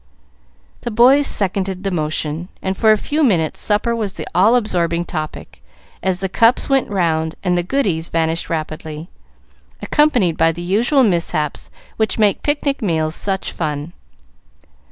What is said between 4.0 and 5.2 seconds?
the all absorbing